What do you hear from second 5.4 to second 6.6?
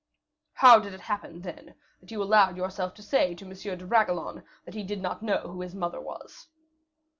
who his mother was?"